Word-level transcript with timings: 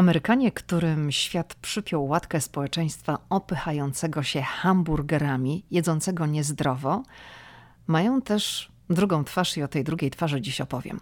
Amerykanie, 0.00 0.52
którym 0.52 1.12
świat 1.12 1.54
przypiął 1.54 2.06
łatkę 2.06 2.40
społeczeństwa 2.40 3.18
opychającego 3.30 4.22
się 4.22 4.42
hamburgerami, 4.42 5.64
jedzącego 5.70 6.26
niezdrowo, 6.26 7.02
mają 7.86 8.22
też 8.22 8.72
drugą 8.90 9.24
twarz 9.24 9.56
i 9.56 9.62
o 9.62 9.68
tej 9.68 9.84
drugiej 9.84 10.10
twarzy 10.10 10.40
dziś 10.40 10.60
opowiem. 10.60 11.00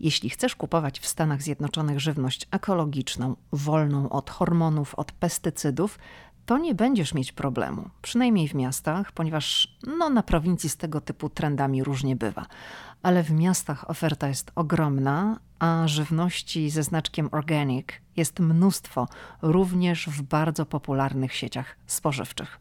Jeśli 0.00 0.30
chcesz 0.30 0.56
kupować 0.56 1.00
w 1.00 1.06
Stanach 1.06 1.42
Zjednoczonych 1.42 2.00
żywność 2.00 2.48
ekologiczną, 2.50 3.36
wolną 3.52 4.08
od 4.08 4.30
hormonów, 4.30 4.94
od 4.94 5.12
pestycydów, 5.12 5.98
to 6.46 6.58
nie 6.58 6.74
będziesz 6.74 7.14
mieć 7.14 7.32
problemu, 7.32 7.90
przynajmniej 8.02 8.48
w 8.48 8.54
miastach, 8.54 9.12
ponieważ 9.12 9.76
no, 9.98 10.10
na 10.10 10.22
prowincji 10.22 10.70
z 10.70 10.76
tego 10.76 11.00
typu 11.00 11.28
trendami 11.28 11.84
różnie 11.84 12.16
bywa. 12.16 12.46
Ale 13.02 13.22
w 13.22 13.30
miastach 13.30 13.90
oferta 13.90 14.28
jest 14.28 14.52
ogromna, 14.54 15.40
a 15.58 15.88
żywności 15.88 16.70
ze 16.70 16.82
znaczkiem 16.82 17.28
organic 17.32 17.86
jest 18.16 18.40
mnóstwo, 18.40 19.08
również 19.42 20.06
w 20.06 20.22
bardzo 20.22 20.66
popularnych 20.66 21.34
sieciach 21.34 21.76
spożywczych. 21.86 22.60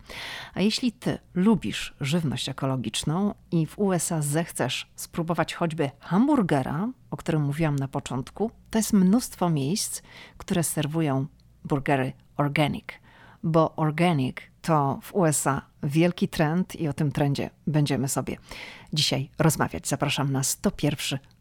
A 0.53 0.61
jeśli 0.61 0.91
ty 0.91 1.17
lubisz 1.33 1.95
żywność 2.01 2.49
ekologiczną 2.49 3.33
i 3.51 3.65
w 3.65 3.79
USA 3.79 4.21
zechcesz 4.21 4.91
spróbować 4.95 5.53
choćby 5.53 5.91
hamburgera, 5.99 6.89
o 7.11 7.17
którym 7.17 7.41
mówiłam 7.41 7.75
na 7.75 7.87
początku, 7.87 8.51
to 8.69 8.79
jest 8.79 8.93
mnóstwo 8.93 9.49
miejsc, 9.49 10.01
które 10.37 10.63
serwują 10.63 11.25
burgery 11.63 12.13
organic 12.37 12.85
bo 13.43 13.75
organic 13.75 14.37
to 14.61 14.99
w 15.03 15.15
USA 15.15 15.61
wielki 15.83 16.27
trend 16.27 16.75
i 16.75 16.87
o 16.87 16.93
tym 16.93 17.11
trendzie 17.11 17.49
będziemy 17.67 18.07
sobie 18.07 18.37
dzisiaj 18.93 19.29
rozmawiać. 19.39 19.87
Zapraszam 19.87 20.31
na 20.31 20.43
101 20.43 21.19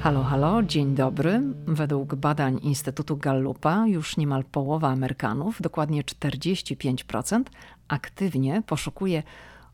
Halo, 0.00 0.22
halo, 0.24 0.62
dzień 0.62 0.94
dobry. 0.94 1.42
Według 1.66 2.14
badań 2.14 2.60
Instytutu 2.62 3.16
Gallupa 3.16 3.86
już 3.86 4.16
niemal 4.16 4.44
połowa 4.44 4.88
Amerykanów, 4.88 5.62
dokładnie 5.62 6.02
45%, 6.02 7.42
aktywnie 7.88 8.62
poszukuje 8.66 9.22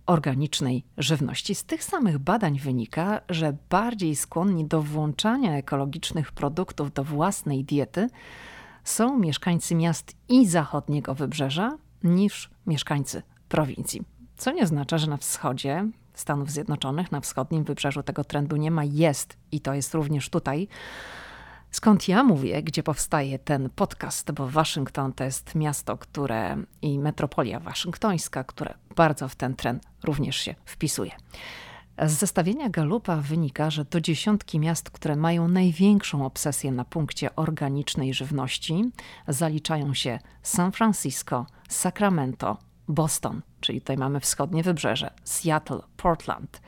organicznej 0.06 0.84
żywności. 0.98 1.54
Z 1.54 1.64
tych 1.64 1.84
samych 1.84 2.18
badań 2.18 2.58
wynika, 2.58 3.20
że 3.28 3.56
bardziej 3.70 4.16
skłonni 4.16 4.64
do 4.64 4.82
włączania 4.82 5.56
ekologicznych 5.56 6.32
produktów 6.32 6.92
do 6.92 7.04
własnej 7.04 7.64
diety 7.64 8.08
są 8.84 9.18
mieszkańcy 9.18 9.74
miast 9.74 10.16
i 10.28 10.46
zachodniego 10.46 11.14
wybrzeża 11.14 11.78
niż 12.04 12.50
mieszkańcy 12.66 13.22
prowincji. 13.48 14.02
Co 14.36 14.52
nie 14.52 14.62
oznacza, 14.62 14.98
że 14.98 15.06
na 15.06 15.16
wschodzie 15.16 15.88
Stanów 16.16 16.50
Zjednoczonych, 16.50 17.12
na 17.12 17.20
wschodnim 17.20 17.64
wybrzeżu 17.64 18.02
tego 18.02 18.24
trendu 18.24 18.56
nie 18.56 18.70
ma, 18.70 18.84
jest 18.84 19.36
i 19.52 19.60
to 19.60 19.74
jest 19.74 19.94
również 19.94 20.28
tutaj. 20.30 20.68
Skąd 21.70 22.08
ja 22.08 22.24
mówię, 22.24 22.62
gdzie 22.62 22.82
powstaje 22.82 23.38
ten 23.38 23.70
podcast, 23.70 24.32
bo 24.32 24.48
Waszyngton 24.48 25.12
to 25.12 25.24
jest 25.24 25.54
miasto, 25.54 25.98
które 25.98 26.56
i 26.82 26.98
metropolia 26.98 27.60
waszyngtońska, 27.60 28.44
które 28.44 28.74
bardzo 28.96 29.28
w 29.28 29.34
ten 29.34 29.56
trend 29.56 29.82
również 30.04 30.36
się 30.36 30.54
wpisuje. 30.64 31.10
Z 32.02 32.12
zestawienia 32.12 32.68
Galupa 32.68 33.16
wynika, 33.16 33.70
że 33.70 33.84
do 33.84 34.00
dziesiątki 34.00 34.58
miast, 34.58 34.90
które 34.90 35.16
mają 35.16 35.48
największą 35.48 36.26
obsesję 36.26 36.72
na 36.72 36.84
punkcie 36.84 37.36
organicznej 37.36 38.14
żywności, 38.14 38.90
zaliczają 39.28 39.94
się 39.94 40.18
San 40.42 40.72
Francisco, 40.72 41.46
Sacramento, 41.68 42.58
Boston, 42.88 43.42
czyli 43.66 43.80
tutaj 43.80 43.96
mamy 43.96 44.20
wschodnie 44.20 44.62
wybrzeże, 44.62 45.10
Seattle, 45.24 45.80
Portland, 45.96 46.60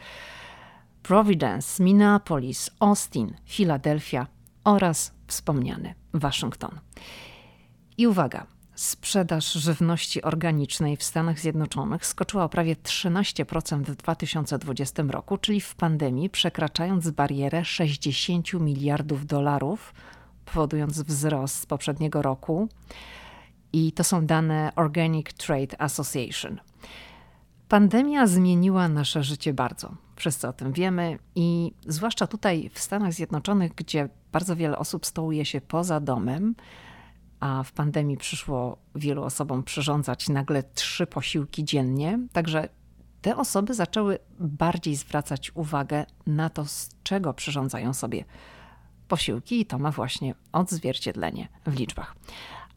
Providence, 1.02 1.82
Minneapolis, 1.84 2.70
Austin, 2.80 3.34
Filadelfia 3.44 4.26
oraz 4.64 5.12
wspomniany 5.26 5.94
Waszyngton. 6.14 6.80
I 7.98 8.06
uwaga, 8.06 8.46
sprzedaż 8.74 9.52
żywności 9.52 10.22
organicznej 10.22 10.96
w 10.96 11.02
Stanach 11.02 11.38
Zjednoczonych 11.38 12.06
skoczyła 12.06 12.44
o 12.44 12.48
prawie 12.48 12.76
13% 12.76 13.82
w 13.82 13.96
2020 13.96 15.02
roku, 15.02 15.38
czyli 15.38 15.60
w 15.60 15.74
pandemii, 15.74 16.30
przekraczając 16.30 17.10
barierę 17.10 17.64
60 17.64 18.52
miliardów 18.52 19.26
dolarów, 19.26 19.94
powodując 20.44 21.02
wzrost 21.02 21.54
z 21.60 21.66
poprzedniego 21.66 22.22
roku. 22.22 22.68
I 23.72 23.92
to 23.92 24.04
są 24.04 24.26
dane 24.26 24.72
Organic 24.76 25.34
Trade 25.34 25.80
Association. 25.80 26.60
Pandemia 27.68 28.26
zmieniła 28.26 28.88
nasze 28.88 29.22
życie 29.22 29.54
bardzo. 29.54 29.94
Wszyscy 30.16 30.48
o 30.48 30.52
tym 30.52 30.72
wiemy 30.72 31.18
i 31.34 31.72
zwłaszcza 31.86 32.26
tutaj 32.26 32.70
w 32.74 32.78
Stanach 32.78 33.12
Zjednoczonych, 33.12 33.74
gdzie 33.74 34.08
bardzo 34.32 34.56
wiele 34.56 34.78
osób 34.78 35.06
stołuje 35.06 35.44
się 35.44 35.60
poza 35.60 36.00
domem, 36.00 36.54
a 37.40 37.62
w 37.62 37.72
pandemii 37.72 38.16
przyszło 38.16 38.78
wielu 38.94 39.22
osobom 39.22 39.62
przyrządzać 39.62 40.28
nagle 40.28 40.62
trzy 40.62 41.06
posiłki 41.06 41.64
dziennie. 41.64 42.18
Także 42.32 42.68
te 43.22 43.36
osoby 43.36 43.74
zaczęły 43.74 44.18
bardziej 44.40 44.96
zwracać 44.96 45.50
uwagę 45.54 46.06
na 46.26 46.50
to, 46.50 46.64
z 46.64 46.90
czego 47.02 47.34
przyrządzają 47.34 47.94
sobie 47.94 48.24
posiłki, 49.08 49.60
i 49.60 49.66
to 49.66 49.78
ma 49.78 49.90
właśnie 49.90 50.34
odzwierciedlenie 50.52 51.48
w 51.66 51.78
liczbach. 51.78 52.16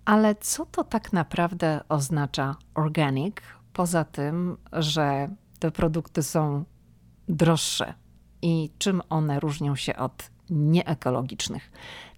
Ale 0.05 0.35
co 0.35 0.65
to 0.65 0.83
tak 0.83 1.13
naprawdę 1.13 1.81
oznacza 1.89 2.55
organic, 2.73 3.35
poza 3.73 4.03
tym, 4.03 4.57
że 4.73 5.29
te 5.59 5.71
produkty 5.71 6.23
są 6.23 6.63
droższe 7.27 7.93
i 8.41 8.69
czym 8.77 9.01
one 9.09 9.39
różnią 9.39 9.75
się 9.75 9.95
od 9.95 10.29
nieekologicznych? 10.49 11.71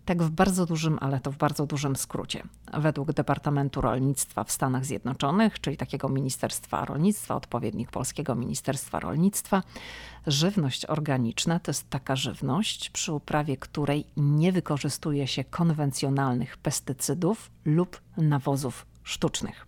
Tak 0.05 0.23
w 0.23 0.29
bardzo 0.29 0.65
dużym, 0.65 0.97
ale 1.01 1.19
to 1.19 1.31
w 1.31 1.37
bardzo 1.37 1.65
dużym 1.65 1.95
skrócie. 1.95 2.43
Według 2.73 3.11
Departamentu 3.11 3.81
Rolnictwa 3.81 4.43
w 4.43 4.51
Stanach 4.51 4.85
Zjednoczonych, 4.85 5.59
czyli 5.59 5.77
takiego 5.77 6.09
Ministerstwa 6.09 6.85
Rolnictwa, 6.85 7.35
odpowiednik 7.35 7.91
polskiego 7.91 8.35
Ministerstwa 8.35 8.99
Rolnictwa, 8.99 9.63
żywność 10.27 10.85
organiczna 10.85 11.59
to 11.59 11.69
jest 11.69 11.89
taka 11.89 12.15
żywność, 12.15 12.89
przy 12.89 13.13
uprawie 13.13 13.57
której 13.57 14.05
nie 14.17 14.51
wykorzystuje 14.51 15.27
się 15.27 15.43
konwencjonalnych 15.43 16.57
pestycydów 16.57 17.51
lub 17.65 18.01
nawozów 18.17 18.85
sztucznych. 19.03 19.67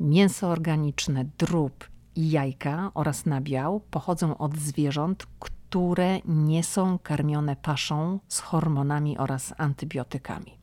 Mięso 0.00 0.48
organiczne, 0.48 1.24
drób 1.38 1.88
i 2.16 2.30
jajka 2.30 2.90
oraz 2.94 3.26
nabiał 3.26 3.80
pochodzą 3.80 4.38
od 4.38 4.56
zwierząt, 4.58 5.26
które 5.38 6.18
nie 6.24 6.64
są 6.64 6.98
karmione 6.98 7.56
paszą 7.56 8.18
z 8.28 8.40
hormonami 8.40 9.18
oraz 9.18 9.54
antybiotykami. 9.58 10.58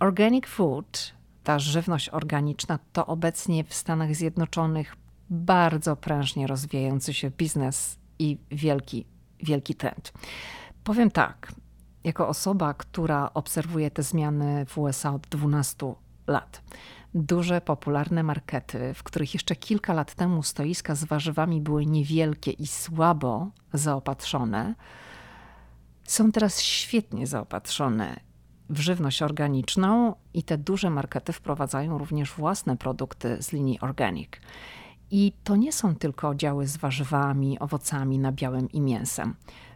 Organic 0.00 0.46
food, 0.46 1.14
ta 1.44 1.58
żywność 1.58 2.08
organiczna, 2.08 2.78
to 2.92 3.06
obecnie 3.06 3.64
w 3.64 3.74
Stanach 3.74 4.14
Zjednoczonych 4.14 4.96
bardzo 5.30 5.96
prężnie 5.96 6.46
rozwijający 6.46 7.14
się 7.14 7.30
biznes 7.30 7.98
i 8.18 8.38
wielki, 8.50 9.06
wielki 9.42 9.74
trend. 9.74 10.12
Powiem 10.84 11.10
tak, 11.10 11.52
jako 12.04 12.28
osoba, 12.28 12.74
która 12.74 13.30
obserwuje 13.34 13.90
te 13.90 14.02
zmiany 14.02 14.66
w 14.66 14.78
USA 14.78 15.14
od 15.14 15.26
12 15.26 15.94
lat 16.26 16.62
duże, 17.14 17.60
popularne 17.60 18.22
markety, 18.22 18.94
w 18.94 19.02
których 19.02 19.34
jeszcze 19.34 19.56
kilka 19.56 19.92
lat 19.92 20.14
temu 20.14 20.42
stoiska 20.42 20.94
z 20.94 21.04
warzywami 21.04 21.60
były 21.60 21.86
niewielkie 21.86 22.50
i 22.50 22.66
słabo 22.66 23.50
zaopatrzone, 23.72 24.74
są 26.04 26.32
teraz 26.32 26.60
świetnie 26.60 27.26
zaopatrzone 27.26 28.20
w 28.70 28.80
żywność 28.80 29.22
organiczną 29.22 30.14
i 30.34 30.42
te 30.42 30.58
duże 30.58 30.90
markety 30.90 31.32
wprowadzają 31.32 31.98
również 31.98 32.32
własne 32.32 32.76
produkty 32.76 33.42
z 33.42 33.52
linii 33.52 33.80
organic. 33.80 34.28
I 35.10 35.32
to 35.44 35.56
nie 35.56 35.72
są 35.72 35.94
tylko 35.94 36.28
oddziały 36.28 36.66
z 36.66 36.76
warzywami, 36.76 37.58
owocami, 37.58 38.18
nabiałem 38.18 38.70
i 38.70 38.80
mięsem. 38.80 39.34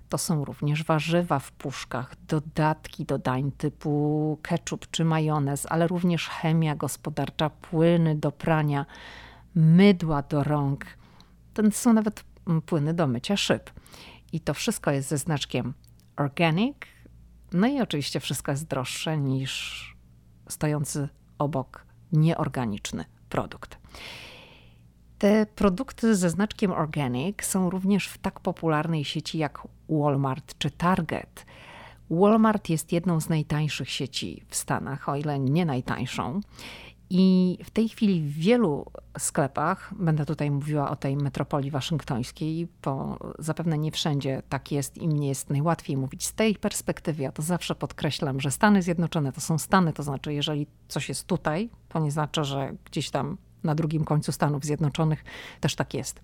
To 0.08 0.18
są 0.18 0.44
również 0.44 0.84
warzywa 0.84 1.38
w 1.38 1.52
puszkach, 1.52 2.14
dodatki 2.28 3.04
do 3.04 3.18
dań 3.18 3.52
typu 3.52 4.38
ketchup 4.42 4.90
czy 4.90 5.04
majonez, 5.04 5.66
ale 5.68 5.86
również 5.86 6.28
chemia 6.28 6.76
gospodarcza, 6.76 7.50
płyny 7.50 8.16
do 8.16 8.32
prania, 8.32 8.86
mydła 9.54 10.22
do 10.22 10.44
rąk. 10.44 10.86
To 11.54 11.62
są 11.70 11.92
nawet 11.92 12.24
płyny 12.66 12.94
do 12.94 13.06
mycia 13.06 13.36
szyb. 13.36 13.70
I 14.32 14.40
to 14.40 14.54
wszystko 14.54 14.90
jest 14.90 15.08
ze 15.08 15.18
znaczkiem 15.18 15.74
organic. 16.16 16.76
No 17.52 17.66
i 17.66 17.80
oczywiście 17.80 18.20
wszystko 18.20 18.50
jest 18.50 18.66
droższe 18.66 19.18
niż 19.18 19.96
stojący 20.48 21.08
obok 21.38 21.86
nieorganiczny 22.12 23.04
produkt. 23.28 23.78
Te 25.18 25.46
produkty 25.46 26.16
ze 26.16 26.30
znaczkiem 26.30 26.72
organic 26.72 27.44
są 27.44 27.70
również 27.70 28.08
w 28.08 28.18
tak 28.18 28.40
popularnej 28.40 29.04
sieci 29.04 29.38
jak 29.38 29.68
Walmart 29.88 30.58
czy 30.58 30.70
Target. 30.70 31.46
Walmart 32.10 32.68
jest 32.68 32.92
jedną 32.92 33.20
z 33.20 33.28
najtańszych 33.28 33.90
sieci 33.90 34.42
w 34.48 34.56
Stanach, 34.56 35.08
o 35.08 35.16
ile 35.16 35.38
nie 35.38 35.66
najtańszą. 35.66 36.40
I 37.10 37.58
w 37.64 37.70
tej 37.70 37.88
chwili 37.88 38.22
w 38.22 38.32
wielu 38.32 38.86
sklepach, 39.18 39.94
będę 39.98 40.26
tutaj 40.26 40.50
mówiła 40.50 40.90
o 40.90 40.96
tej 40.96 41.16
metropolii 41.16 41.70
waszyngtońskiej, 41.70 42.68
bo 42.84 43.18
zapewne 43.38 43.78
nie 43.78 43.92
wszędzie 43.92 44.42
tak 44.48 44.72
jest 44.72 44.98
i 44.98 45.08
mnie 45.08 45.28
jest 45.28 45.50
najłatwiej 45.50 45.96
mówić 45.96 46.26
z 46.26 46.32
tej 46.32 46.54
perspektywy. 46.54 47.22
Ja 47.22 47.32
to 47.32 47.42
zawsze 47.42 47.74
podkreślam, 47.74 48.40
że 48.40 48.50
Stany 48.50 48.82
Zjednoczone 48.82 49.32
to 49.32 49.40
są 49.40 49.58
Stany, 49.58 49.92
to 49.92 50.02
znaczy, 50.02 50.32
jeżeli 50.32 50.66
coś 50.88 51.08
jest 51.08 51.26
tutaj, 51.26 51.70
to 51.88 52.00
nie 52.00 52.10
znaczy, 52.10 52.44
że 52.44 52.72
gdzieś 52.84 53.10
tam 53.10 53.36
na 53.64 53.74
drugim 53.74 54.04
końcu 54.04 54.32
Stanów 54.32 54.64
Zjednoczonych 54.64 55.24
też 55.60 55.74
tak 55.74 55.94
jest. 55.94 56.20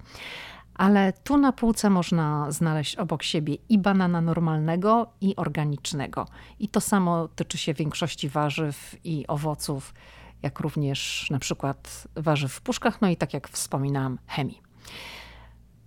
Ale 0.75 1.13
tu 1.13 1.37
na 1.37 1.53
półce 1.53 1.91
można 1.91 2.53
znaleźć 2.53 2.97
obok 2.97 3.23
siebie 3.23 3.57
i 3.69 3.79
banana 3.79 4.21
normalnego, 4.21 5.11
i 5.21 5.37
organicznego. 5.37 6.27
I 6.59 6.69
to 6.69 6.81
samo 6.81 7.29
tyczy 7.29 7.59
się 7.59 7.75
większości 7.75 8.29
warzyw 8.29 8.97
i 9.05 9.27
owoców 9.27 9.95
jak 10.45 10.61
również 10.61 11.27
na 11.31 11.39
przykład 11.39 12.09
warzyw 12.17 12.53
w 12.53 12.61
puszkach, 12.61 13.01
no 13.01 13.09
i 13.09 13.17
tak 13.17 13.35
jak 13.35 13.49
wspominałam, 13.49 14.19
chemii. 14.27 14.63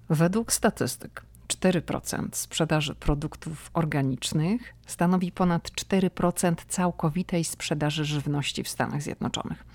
Według 0.10 0.54
statystyk 0.54 1.24
4% 1.48 2.28
sprzedaży 2.32 2.96
produktów 2.96 3.72
organicznych 3.74 4.74
stanowi 4.88 5.32
ponad 5.32 5.72
4% 5.72 6.56
całkowitej 6.68 7.44
sprzedaży 7.44 8.06
żywności 8.06 8.64
w 8.64 8.70
Stanach 8.70 9.02
Zjednoczonych. 9.02 9.66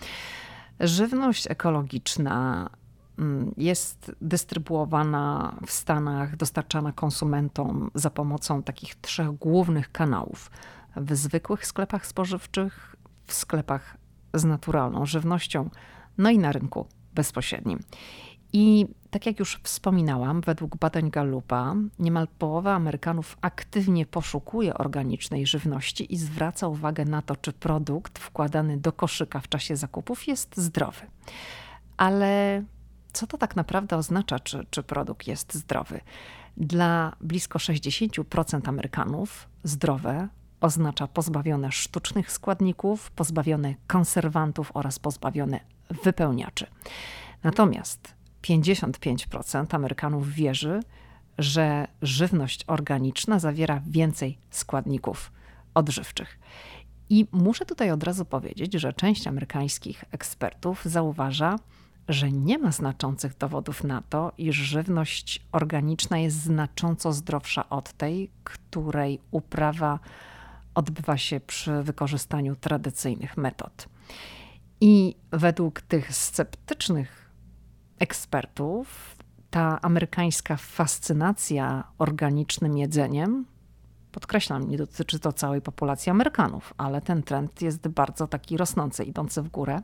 Żywność 0.82 1.50
ekologiczna 1.50 2.70
mm, 3.18 3.54
jest 3.56 4.12
dystrybuowana 4.20 5.54
w 5.66 5.72
Stanach, 5.72 6.36
dostarczana 6.36 6.92
konsumentom 6.92 7.90
za 7.94 8.10
pomocą 8.10 8.62
takich 8.62 8.94
trzech 8.94 9.30
głównych 9.30 9.92
kanałów: 9.92 10.50
w 10.96 11.16
zwykłych 11.16 11.66
sklepach 11.66 12.06
spożywczych, 12.06 12.96
w 13.26 13.32
sklepach 13.32 13.96
z 14.34 14.44
naturalną 14.44 15.06
żywnością, 15.06 15.70
no 16.18 16.30
i 16.30 16.38
na 16.38 16.52
rynku 16.52 16.86
bezpośrednim. 17.14 17.78
I 18.52 18.86
tak 19.10 19.26
jak 19.26 19.38
już 19.38 19.60
wspominałam, 19.62 20.40
według 20.40 20.76
badań 20.76 21.10
Gallupa 21.10 21.74
niemal 21.98 22.28
połowa 22.38 22.74
Amerykanów 22.74 23.36
aktywnie 23.40 24.06
poszukuje 24.06 24.74
organicznej 24.74 25.46
żywności 25.46 26.14
i 26.14 26.16
zwraca 26.16 26.68
uwagę 26.68 27.04
na 27.04 27.22
to, 27.22 27.36
czy 27.36 27.52
produkt 27.52 28.18
wkładany 28.18 28.76
do 28.76 28.92
koszyka 28.92 29.40
w 29.40 29.48
czasie 29.48 29.76
zakupów 29.76 30.28
jest 30.28 30.56
zdrowy. 30.56 31.06
Ale 31.96 32.62
co 33.12 33.26
to 33.26 33.38
tak 33.38 33.56
naprawdę 33.56 33.96
oznacza, 33.96 34.38
czy, 34.38 34.66
czy 34.70 34.82
produkt 34.82 35.26
jest 35.26 35.54
zdrowy? 35.54 36.00
Dla 36.56 37.16
blisko 37.20 37.58
60% 37.58 38.68
Amerykanów 38.68 39.48
zdrowe 39.64 40.28
oznacza 40.60 41.06
pozbawione 41.06 41.72
sztucznych 41.72 42.32
składników, 42.32 43.10
pozbawione 43.10 43.74
konserwantów 43.86 44.70
oraz 44.74 44.98
pozbawione 44.98 45.60
wypełniaczy. 46.04 46.66
Natomiast 47.42 48.21
55% 48.42 49.74
Amerykanów 49.74 50.32
wierzy, 50.32 50.80
że 51.38 51.88
żywność 52.02 52.64
organiczna 52.66 53.38
zawiera 53.38 53.82
więcej 53.86 54.38
składników 54.50 55.32
odżywczych. 55.74 56.38
I 57.10 57.26
muszę 57.32 57.66
tutaj 57.66 57.90
od 57.90 58.02
razu 58.02 58.24
powiedzieć, 58.24 58.74
że 58.74 58.92
część 58.92 59.26
amerykańskich 59.26 60.04
ekspertów 60.10 60.84
zauważa, 60.84 61.58
że 62.08 62.32
nie 62.32 62.58
ma 62.58 62.72
znaczących 62.72 63.36
dowodów 63.36 63.84
na 63.84 64.02
to, 64.02 64.32
iż 64.38 64.56
żywność 64.56 65.42
organiczna 65.52 66.18
jest 66.18 66.36
znacząco 66.36 67.12
zdrowsza 67.12 67.68
od 67.68 67.92
tej, 67.92 68.30
której 68.44 69.18
uprawa 69.30 69.98
odbywa 70.74 71.16
się 71.16 71.40
przy 71.40 71.82
wykorzystaniu 71.82 72.56
tradycyjnych 72.56 73.36
metod. 73.36 73.88
I 74.80 75.14
według 75.30 75.80
tych 75.80 76.14
sceptycznych 76.14 77.21
ekspertów, 78.02 79.16
ta 79.50 79.78
amerykańska 79.82 80.56
fascynacja 80.56 81.84
organicznym 81.98 82.78
jedzeniem, 82.78 83.44
podkreślam, 84.12 84.68
nie 84.68 84.78
dotyczy 84.78 85.18
to 85.18 85.32
całej 85.32 85.60
populacji 85.60 86.10
Amerykanów, 86.10 86.74
ale 86.78 87.00
ten 87.00 87.22
trend 87.22 87.62
jest 87.62 87.88
bardzo 87.88 88.26
taki 88.26 88.56
rosnący, 88.56 89.04
idący 89.04 89.42
w 89.42 89.48
górę. 89.48 89.82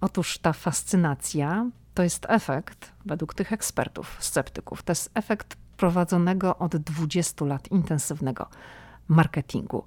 Otóż 0.00 0.38
ta 0.38 0.52
fascynacja 0.52 1.70
to 1.94 2.02
jest 2.02 2.26
efekt, 2.28 2.92
według 3.06 3.34
tych 3.34 3.52
ekspertów, 3.52 4.16
sceptyków, 4.20 4.82
to 4.82 4.90
jest 4.90 5.10
efekt 5.14 5.56
prowadzonego 5.76 6.58
od 6.58 6.76
20 6.76 7.44
lat 7.44 7.68
intensywnego 7.70 8.48
marketingu. 9.08 9.84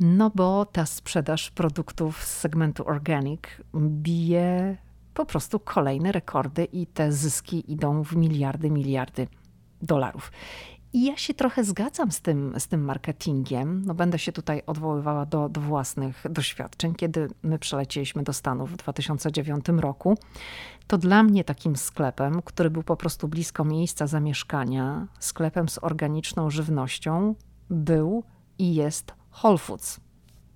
No 0.00 0.30
bo 0.34 0.66
ta 0.66 0.86
sprzedaż 0.86 1.50
produktów 1.50 2.24
z 2.24 2.38
segmentu 2.38 2.88
organic 2.88 3.40
bije 3.74 4.76
po 5.14 5.26
prostu 5.26 5.60
kolejne 5.60 6.12
rekordy 6.12 6.64
i 6.64 6.86
te 6.86 7.12
zyski 7.12 7.72
idą 7.72 8.02
w 8.04 8.16
miliardy, 8.16 8.70
miliardy 8.70 9.28
dolarów. 9.82 10.32
I 10.92 11.04
ja 11.04 11.16
się 11.16 11.34
trochę 11.34 11.64
zgadzam 11.64 12.12
z 12.12 12.20
tym, 12.20 12.54
z 12.58 12.68
tym 12.68 12.84
marketingiem. 12.84 13.82
No 13.86 13.94
będę 13.94 14.18
się 14.18 14.32
tutaj 14.32 14.62
odwoływała 14.66 15.26
do, 15.26 15.48
do 15.48 15.60
własnych 15.60 16.24
doświadczeń. 16.30 16.94
Kiedy 16.94 17.28
my 17.42 17.58
przelecieliśmy 17.58 18.22
do 18.22 18.32
Stanów 18.32 18.72
w 18.72 18.76
2009 18.76 19.64
roku, 19.68 20.18
to 20.86 20.98
dla 20.98 21.22
mnie 21.22 21.44
takim 21.44 21.76
sklepem, 21.76 22.42
który 22.42 22.70
był 22.70 22.82
po 22.82 22.96
prostu 22.96 23.28
blisko 23.28 23.64
miejsca 23.64 24.06
zamieszkania, 24.06 25.06
sklepem 25.18 25.68
z 25.68 25.78
organiczną 25.78 26.50
żywnością, 26.50 27.34
był 27.70 28.24
i 28.58 28.74
jest 28.74 29.14
Whole 29.42 29.58
Foods. 29.58 30.00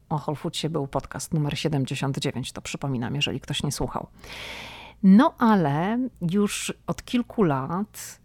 O 0.08 0.20
Whole 0.26 0.36
Foodsie 0.36 0.68
był 0.68 0.86
podcast 0.86 1.34
numer 1.34 1.58
79, 1.58 2.52
to 2.52 2.62
przypominam, 2.62 3.14
jeżeli 3.14 3.40
ktoś 3.40 3.62
nie 3.62 3.72
słuchał. 3.72 4.06
No 5.02 5.34
ale 5.38 5.98
już 6.20 6.72
od 6.86 7.04
kilku 7.04 7.42
lat 7.42 8.20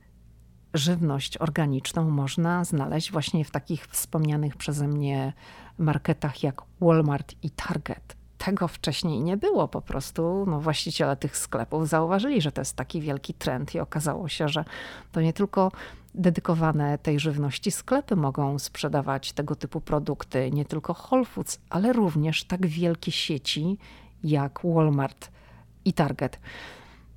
żywność 0.74 1.38
organiczną 1.38 2.10
można 2.10 2.64
znaleźć 2.64 3.12
właśnie 3.12 3.46
w 3.46 3.52
takich 3.52 3.86
wspomnianych 3.86 4.56
przeze 4.56 4.88
mnie 4.88 5.34
marketach 5.78 6.44
jak 6.44 6.62
Walmart 6.82 7.36
i 7.44 7.50
Target. 7.50 8.16
Tego 8.38 8.68
wcześniej 8.68 9.22
nie 9.22 9.38
było 9.38 9.68
po 9.68 9.82
prostu. 9.82 10.46
No, 10.48 10.60
właściciele 10.60 11.16
tych 11.16 11.38
sklepów 11.38 11.88
zauważyli, 11.88 12.42
że 12.42 12.52
to 12.52 12.62
jest 12.62 12.76
taki 12.76 13.02
wielki 13.02 13.34
trend 13.34 13.76
i 13.76 13.80
okazało 13.80 14.30
się, 14.30 14.48
że 14.50 14.66
to 15.12 15.22
nie 15.22 15.34
tylko 15.34 15.72
dedykowane 16.16 16.98
tej 16.98 17.20
żywności 17.20 17.72
sklepy 17.72 18.16
mogą 18.16 18.60
sprzedawać 18.60 19.34
tego 19.34 19.56
typu 19.56 19.82
produkty, 19.82 20.52
nie 20.52 20.66
tylko 20.66 20.96
Whole 21.10 21.26
Foods, 21.26 21.60
ale 21.70 21.94
również 21.94 22.44
tak 22.44 22.68
wielkie 22.68 23.12
sieci 23.12 23.78
jak 24.24 24.60
Walmart 24.64 25.32
i 25.86 25.94
Target. 25.94 26.40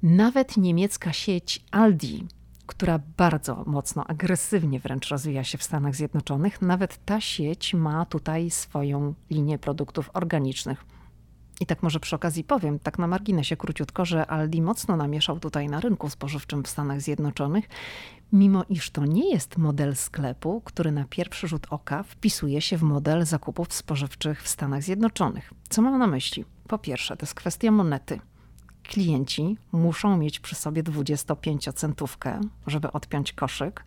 Nawet 0.02 0.56
niemiecka 0.56 1.12
sieć 1.12 1.64
Aldi, 1.70 2.26
która 2.66 3.00
bardzo 3.16 3.64
mocno, 3.66 4.06
agresywnie 4.06 4.80
wręcz 4.80 5.08
rozwija 5.08 5.44
się 5.44 5.58
w 5.58 5.62
Stanach 5.62 5.94
Zjednoczonych, 5.94 6.62
nawet 6.62 7.04
ta 7.04 7.20
sieć 7.20 7.74
ma 7.74 8.06
tutaj 8.06 8.50
swoją 8.50 9.14
linię 9.30 9.58
produktów 9.58 10.10
organicznych. 10.12 10.93
I 11.60 11.66
tak 11.66 11.82
może 11.82 12.00
przy 12.00 12.16
okazji 12.16 12.44
powiem, 12.44 12.78
tak 12.78 12.98
na 12.98 13.06
marginesie 13.06 13.56
króciutko, 13.56 14.04
że 14.04 14.26
Aldi 14.26 14.62
mocno 14.62 14.96
namieszał 14.96 15.40
tutaj 15.40 15.68
na 15.68 15.80
rynku 15.80 16.10
spożywczym 16.10 16.62
w 16.62 16.68
Stanach 16.68 17.00
Zjednoczonych, 17.00 17.68
mimo 18.32 18.64
iż 18.68 18.90
to 18.90 19.04
nie 19.04 19.30
jest 19.30 19.58
model 19.58 19.96
sklepu, 19.96 20.62
który 20.64 20.92
na 20.92 21.04
pierwszy 21.04 21.48
rzut 21.48 21.66
oka 21.70 22.02
wpisuje 22.02 22.60
się 22.60 22.76
w 22.76 22.82
model 22.82 23.24
zakupów 23.24 23.72
spożywczych 23.72 24.42
w 24.42 24.48
Stanach 24.48 24.82
Zjednoczonych. 24.82 25.52
Co 25.68 25.82
mam 25.82 25.98
na 25.98 26.06
myśli? 26.06 26.44
Po 26.68 26.78
pierwsze, 26.78 27.16
to 27.16 27.22
jest 27.22 27.34
kwestia 27.34 27.70
monety. 27.70 28.20
Klienci 28.82 29.56
muszą 29.72 30.16
mieć 30.16 30.40
przy 30.40 30.54
sobie 30.54 30.82
25-centówkę, 30.82 32.40
żeby 32.66 32.92
odpiąć 32.92 33.32
koszyk. 33.32 33.84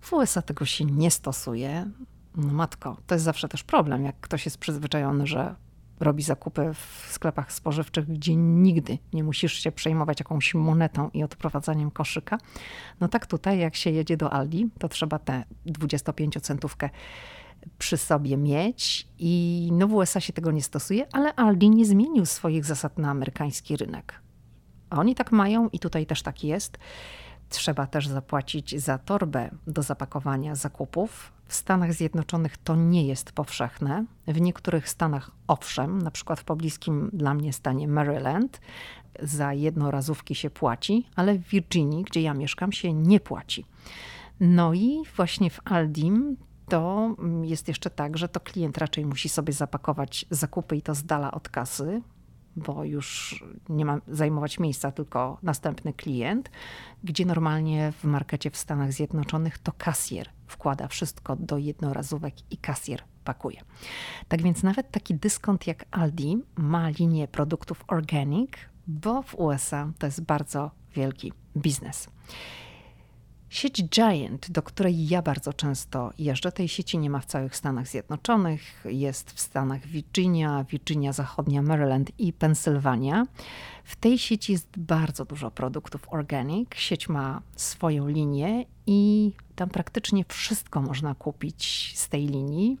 W 0.00 0.12
USA 0.12 0.42
tego 0.42 0.64
się 0.64 0.84
nie 0.84 1.10
stosuje. 1.10 1.90
No 2.36 2.52
matko, 2.52 2.96
to 3.06 3.14
jest 3.14 3.24
zawsze 3.24 3.48
też 3.48 3.64
problem, 3.64 4.04
jak 4.04 4.20
ktoś 4.20 4.44
jest 4.44 4.58
przyzwyczajony, 4.58 5.26
że 5.26 5.54
robi 6.00 6.22
zakupy 6.22 6.74
w 6.74 7.06
sklepach 7.12 7.52
spożywczych, 7.52 8.06
gdzie 8.06 8.36
nigdy 8.36 8.98
nie 9.12 9.24
musisz 9.24 9.52
się 9.52 9.72
przejmować 9.72 10.20
jakąś 10.20 10.54
monetą 10.54 11.10
i 11.14 11.22
odprowadzaniem 11.22 11.90
koszyka. 11.90 12.38
No 13.00 13.08
tak 13.08 13.26
tutaj, 13.26 13.58
jak 13.58 13.76
się 13.76 13.90
jedzie 13.90 14.16
do 14.16 14.32
Aldi, 14.32 14.68
to 14.78 14.88
trzeba 14.88 15.18
tę 15.18 15.44
25-centówkę 15.66 16.88
przy 17.78 17.96
sobie 17.96 18.36
mieć 18.36 19.08
i 19.18 19.68
no 19.72 19.88
w 19.88 19.94
USA 19.94 20.20
się 20.20 20.32
tego 20.32 20.50
nie 20.50 20.62
stosuje, 20.62 21.06
ale 21.12 21.34
Aldi 21.34 21.70
nie 21.70 21.84
zmienił 21.84 22.26
swoich 22.26 22.64
zasad 22.64 22.98
na 22.98 23.10
amerykański 23.10 23.76
rynek. 23.76 24.20
Oni 24.90 25.14
tak 25.14 25.32
mają 25.32 25.68
i 25.68 25.78
tutaj 25.78 26.06
też 26.06 26.22
tak 26.22 26.44
jest. 26.44 26.78
Trzeba 27.48 27.86
też 27.86 28.08
zapłacić 28.08 28.80
za 28.80 28.98
torbę 28.98 29.50
do 29.66 29.82
zapakowania 29.82 30.54
zakupów. 30.54 31.32
W 31.46 31.54
Stanach 31.54 31.92
Zjednoczonych 31.92 32.56
to 32.56 32.76
nie 32.76 33.06
jest 33.06 33.32
powszechne. 33.32 34.04
W 34.26 34.40
niektórych 34.40 34.88
stanach 34.88 35.30
owszem, 35.46 36.02
na 36.02 36.10
przykład 36.10 36.40
w 36.40 36.44
pobliskim 36.44 37.10
dla 37.12 37.34
mnie 37.34 37.52
stanie 37.52 37.88
Maryland, 37.88 38.60
za 39.22 39.52
jednorazówki 39.52 40.34
się 40.34 40.50
płaci, 40.50 41.06
ale 41.16 41.38
w 41.38 41.48
Virginii, 41.48 42.04
gdzie 42.04 42.22
ja 42.22 42.34
mieszkam, 42.34 42.72
się 42.72 42.92
nie 42.92 43.20
płaci. 43.20 43.64
No 44.40 44.74
i 44.74 45.02
właśnie 45.16 45.50
w 45.50 45.60
Aldim 45.64 46.36
to 46.68 47.14
jest 47.42 47.68
jeszcze 47.68 47.90
tak, 47.90 48.18
że 48.18 48.28
to 48.28 48.40
klient 48.40 48.78
raczej 48.78 49.06
musi 49.06 49.28
sobie 49.28 49.52
zapakować 49.52 50.26
zakupy 50.30 50.76
i 50.76 50.82
to 50.82 50.94
z 50.94 51.04
dala 51.04 51.30
od 51.30 51.48
kasy, 51.48 52.02
bo 52.58 52.84
już 52.84 53.44
nie 53.68 53.84
ma 53.84 54.00
zajmować 54.08 54.58
miejsca 54.58 54.92
tylko 54.92 55.38
następny 55.42 55.92
klient, 55.92 56.50
gdzie 57.04 57.26
normalnie 57.26 57.92
w 57.92 58.04
markecie 58.04 58.50
w 58.50 58.56
Stanach 58.56 58.92
Zjednoczonych 58.92 59.58
to 59.58 59.72
kasjer 59.78 60.28
wkłada 60.46 60.88
wszystko 60.88 61.36
do 61.36 61.58
jednorazówek 61.58 62.34
i 62.52 62.56
kasjer 62.56 63.02
pakuje. 63.24 63.60
Tak 64.28 64.42
więc 64.42 64.62
nawet 64.62 64.90
taki 64.90 65.14
dyskont 65.14 65.66
jak 65.66 65.84
Aldi 65.90 66.42
ma 66.56 66.88
linię 66.88 67.28
produktów 67.28 67.84
organic, 67.86 68.50
bo 68.86 69.22
w 69.22 69.34
USA 69.34 69.92
to 69.98 70.06
jest 70.06 70.24
bardzo 70.24 70.70
wielki 70.94 71.32
biznes. 71.56 72.08
Sieć 73.50 73.84
Giant, 73.84 74.50
do 74.50 74.62
której 74.62 75.08
ja 75.08 75.22
bardzo 75.22 75.52
często 75.52 76.10
jeżdżę, 76.18 76.52
tej 76.52 76.68
sieci 76.68 76.98
nie 76.98 77.10
ma 77.10 77.20
w 77.20 77.26
całych 77.26 77.56
Stanach 77.56 77.88
Zjednoczonych, 77.88 78.84
jest 78.84 79.30
w 79.30 79.40
Stanach 79.40 79.86
Virginia, 79.86 80.64
Virginia 80.70 81.12
Zachodnia, 81.12 81.62
Maryland 81.62 82.10
i 82.18 82.32
Pensylwania. 82.32 83.26
W 83.84 83.96
tej 83.96 84.18
sieci 84.18 84.52
jest 84.52 84.78
bardzo 84.78 85.24
dużo 85.24 85.50
produktów 85.50 86.06
organic. 86.10 86.68
Sieć 86.74 87.08
ma 87.08 87.42
swoją 87.56 88.08
linię 88.08 88.64
i 88.86 89.32
tam 89.56 89.68
praktycznie 89.68 90.24
wszystko 90.28 90.82
można 90.82 91.14
kupić 91.14 91.92
z 91.96 92.08
tej 92.08 92.26
linii 92.26 92.78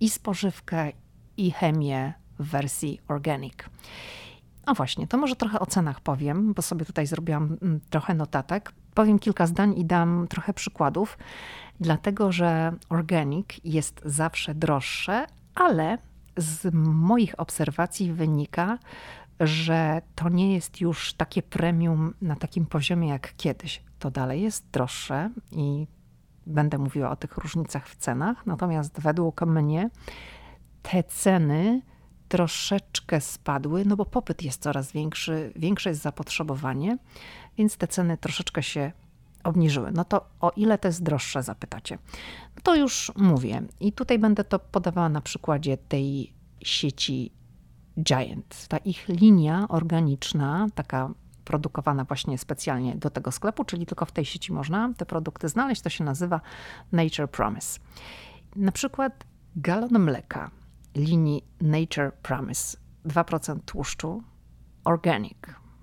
i 0.00 0.10
spożywkę, 0.10 0.92
i 1.36 1.50
chemię 1.50 2.12
w 2.38 2.46
wersji 2.46 3.00
organic. 3.08 3.54
A 4.66 4.74
właśnie, 4.74 5.06
to 5.06 5.18
może 5.18 5.36
trochę 5.36 5.60
o 5.60 5.66
cenach 5.66 6.00
powiem, 6.00 6.54
bo 6.54 6.62
sobie 6.62 6.84
tutaj 6.84 7.06
zrobiłam 7.06 7.56
mm, 7.62 7.80
trochę 7.90 8.14
notatek 8.14 8.72
powiem 8.94 9.18
kilka 9.18 9.46
zdań 9.46 9.78
i 9.78 9.84
dam 9.84 10.26
trochę 10.28 10.54
przykładów, 10.54 11.18
dlatego 11.80 12.32
że 12.32 12.72
organic 12.88 13.46
jest 13.64 14.02
zawsze 14.04 14.54
droższe, 14.54 15.26
ale 15.54 15.98
z 16.36 16.74
moich 16.74 17.40
obserwacji 17.40 18.12
wynika, 18.12 18.78
że 19.40 20.02
to 20.14 20.28
nie 20.28 20.54
jest 20.54 20.80
już 20.80 21.14
takie 21.14 21.42
premium 21.42 22.14
na 22.22 22.36
takim 22.36 22.66
poziomie 22.66 23.08
jak 23.08 23.36
kiedyś. 23.36 23.82
To 23.98 24.10
dalej 24.10 24.42
jest 24.42 24.66
droższe 24.72 25.30
i 25.52 25.86
będę 26.46 26.78
mówiła 26.78 27.10
o 27.10 27.16
tych 27.16 27.36
różnicach 27.36 27.88
w 27.88 27.96
cenach, 27.96 28.46
natomiast 28.46 29.00
według 29.00 29.42
mnie 29.42 29.90
te 30.82 31.02
ceny 31.02 31.82
troszeczkę 32.30 33.20
spadły, 33.20 33.84
no 33.84 33.96
bo 33.96 34.06
popyt 34.06 34.42
jest 34.42 34.62
coraz 34.62 34.92
większy, 34.92 35.52
większe 35.56 35.90
jest 35.90 36.02
zapotrzebowanie, 36.02 36.98
więc 37.58 37.76
te 37.76 37.88
ceny 37.88 38.16
troszeczkę 38.18 38.62
się 38.62 38.92
obniżyły. 39.44 39.90
No 39.92 40.04
to 40.04 40.26
o 40.40 40.52
ile 40.56 40.78
to 40.78 40.88
jest 40.88 41.02
droższe, 41.02 41.42
zapytacie? 41.42 41.98
No 42.56 42.62
to 42.62 42.76
już 42.76 43.12
mówię. 43.16 43.62
I 43.80 43.92
tutaj 43.92 44.18
będę 44.18 44.44
to 44.44 44.58
podawała 44.58 45.08
na 45.08 45.20
przykładzie 45.20 45.76
tej 45.76 46.32
sieci 46.62 47.32
Giant. 48.02 48.68
Ta 48.68 48.76
ich 48.76 49.08
linia 49.08 49.66
organiczna, 49.68 50.66
taka 50.74 51.10
produkowana 51.44 52.04
właśnie 52.04 52.38
specjalnie 52.38 52.96
do 52.96 53.10
tego 53.10 53.32
sklepu, 53.32 53.64
czyli 53.64 53.86
tylko 53.86 54.04
w 54.04 54.12
tej 54.12 54.24
sieci 54.24 54.52
można 54.52 54.92
te 54.96 55.06
produkty 55.06 55.48
znaleźć, 55.48 55.82
to 55.82 55.88
się 55.88 56.04
nazywa 56.04 56.40
Nature 56.92 57.30
Promise. 57.30 57.80
Na 58.56 58.72
przykład 58.72 59.24
galon 59.56 59.98
mleka 59.98 60.50
linii 60.94 61.44
Nature 61.60 62.12
Promise 62.22 62.78
2% 63.06 63.58
tłuszczu 63.66 64.22
organic, 64.84 65.38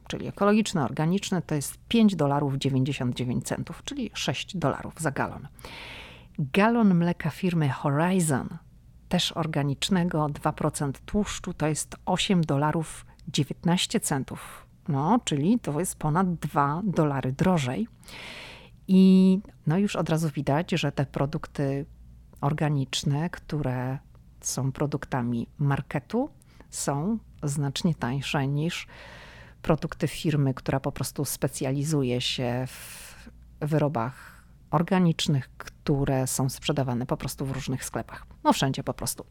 czyli 0.07 0.27
ekologiczne, 0.27 0.83
organiczne, 0.83 1.41
to 1.41 1.55
jest 1.55 1.77
5 1.87 2.15
dolarów 2.15 2.57
99 2.57 3.45
centów, 3.45 3.83
czyli 3.83 4.11
6 4.13 4.57
dolarów 4.57 4.93
za 4.99 5.11
galon. 5.11 5.47
Galon 6.39 6.95
mleka 6.95 7.29
firmy 7.29 7.69
Horizon, 7.69 8.57
też 9.09 9.31
organicznego, 9.31 10.25
2% 10.25 10.91
tłuszczu, 11.05 11.53
to 11.53 11.67
jest 11.67 11.95
8 12.05 12.41
dolarów 12.41 13.05
19 13.27 13.99
centów, 13.99 14.67
no, 14.87 15.19
czyli 15.23 15.59
to 15.59 15.79
jest 15.79 15.95
ponad 15.95 16.33
2 16.35 16.81
dolary 16.83 17.31
drożej. 17.31 17.87
I 18.87 19.39
no 19.67 19.77
już 19.77 19.95
od 19.95 20.09
razu 20.09 20.29
widać, 20.29 20.71
że 20.71 20.91
te 20.91 21.05
produkty 21.05 21.85
organiczne, 22.41 23.29
które 23.29 23.97
są 24.41 24.71
produktami 24.71 25.47
marketu, 25.57 26.29
są 26.69 27.17
znacznie 27.43 27.95
tańsze 27.95 28.47
niż 28.47 28.87
produkty 29.61 30.07
firmy, 30.07 30.53
która 30.53 30.79
po 30.79 30.91
prostu 30.91 31.25
specjalizuje 31.25 32.21
się 32.21 32.65
w 32.67 33.29
wyrobach 33.61 34.43
organicznych, 34.71 35.49
które 35.57 36.27
są 36.27 36.49
sprzedawane 36.49 37.05
po 37.05 37.17
prostu 37.17 37.45
w 37.45 37.51
różnych 37.51 37.85
sklepach. 37.85 38.25
No 38.43 38.53
wszędzie 38.53 38.83
po 38.83 38.93
prostu. 38.93 39.25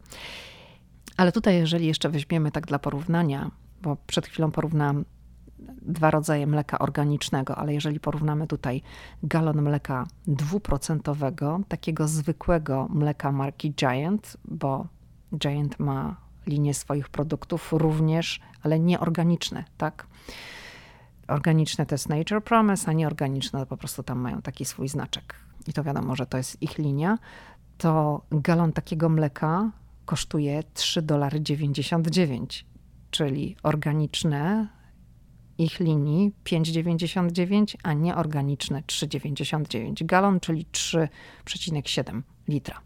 Ale 1.17 1.31
tutaj, 1.31 1.55
jeżeli 1.55 1.87
jeszcze 1.87 2.09
weźmiemy 2.09 2.51
tak 2.51 2.65
dla 2.65 2.79
porównania, 2.79 3.51
bo 3.81 3.97
przed 4.07 4.27
chwilą 4.27 4.51
porównałam 4.51 5.05
dwa 5.81 6.11
rodzaje 6.11 6.47
mleka 6.47 6.79
organicznego, 6.79 7.55
ale 7.55 7.73
jeżeli 7.73 7.99
porównamy 7.99 8.47
tutaj 8.47 8.81
galon 9.23 9.61
mleka 9.61 10.07
dwuprocentowego, 10.27 11.59
takiego 11.67 12.07
zwykłego 12.07 12.87
mleka 12.89 13.31
marki 13.31 13.73
Giant, 13.73 14.37
bo 14.45 14.87
Giant 15.35 15.79
ma 15.79 16.15
linię 16.45 16.73
swoich 16.73 17.09
produktów 17.09 17.73
również, 17.73 18.39
ale 18.63 18.79
nieorganiczne, 18.79 19.63
tak? 19.77 20.07
Organiczne 21.27 21.85
to 21.85 21.95
jest 21.95 22.09
Nature 22.09 22.43
Promise, 22.43 22.89
a 22.89 22.93
nieorganiczne 22.93 23.65
po 23.65 23.77
prostu 23.77 24.03
tam 24.03 24.19
mają 24.19 24.41
taki 24.41 24.65
swój 24.65 24.87
znaczek. 24.87 25.35
I 25.67 25.73
to 25.73 25.83
wiadomo, 25.83 26.15
że 26.15 26.25
to 26.25 26.37
jest 26.37 26.61
ich 26.61 26.77
linia. 26.77 27.17
To 27.77 28.21
galon 28.31 28.73
takiego 28.73 29.09
mleka 29.09 29.71
kosztuje 30.05 30.63
3,99 30.73 32.63
czyli 33.11 33.55
organiczne 33.63 34.67
ich 35.57 35.79
linii 35.79 36.31
5,99, 36.45 37.75
a 37.83 37.93
nieorganiczne 37.93 38.81
3,99. 38.81 40.05
Galon, 40.05 40.39
czyli 40.39 40.65
3,7 40.71 42.21
litra. 42.47 42.81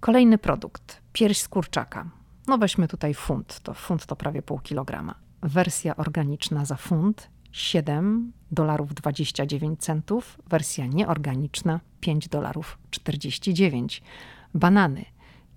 Kolejny 0.00 0.38
produkt, 0.38 0.99
pierś 1.12 1.38
z 1.38 1.48
kurczaka. 1.48 2.10
No 2.46 2.58
weźmy 2.58 2.88
tutaj 2.88 3.14
funt, 3.14 3.60
to 3.60 3.74
funt 3.74 4.06
to 4.06 4.16
prawie 4.16 4.42
pół 4.42 4.58
kilograma. 4.58 5.14
Wersja 5.42 5.96
organiczna 5.96 6.64
za 6.64 6.76
funt 6.76 7.30
7 7.52 8.32
dolarów 8.50 8.94
29 8.94 9.80
centów, 9.80 10.38
wersja 10.46 10.86
nieorganiczna 10.86 11.80
5 12.00 12.28
dolarów 12.28 12.78
49. 12.90 14.02
Banany. 14.54 15.04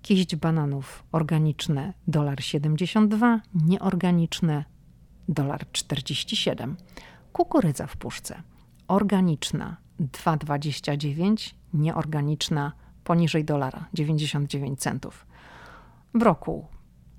Kiść 0.02 0.36
bananów 0.36 1.04
organiczne 1.12 1.92
dolar 2.08 2.42
72, 2.42 3.40
nieorganiczne 3.54 4.64
dolar 5.28 5.66
47. 5.72 6.76
Kukurydza 7.32 7.86
w 7.86 7.96
puszce. 7.96 8.42
Organiczna 8.88 9.76
2,29, 10.00 11.54
nieorganiczna 11.74 12.72
poniżej 13.04 13.44
dolara 13.44 13.88
99 13.94 14.80
centów. 14.80 15.26
W 16.14 16.22
roku 16.22 16.66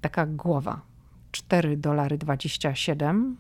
taka 0.02 0.26
głowa 0.26 0.82
4 1.32 1.78
dolary 1.78 2.18
27 2.18 3.38